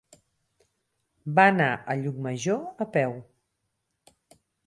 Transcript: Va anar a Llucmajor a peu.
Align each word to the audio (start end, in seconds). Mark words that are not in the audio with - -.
Va 1.39 1.45
anar 1.49 1.67
a 1.75 1.97
Llucmajor 2.01 2.65
a 2.87 2.89
peu. 2.97 3.15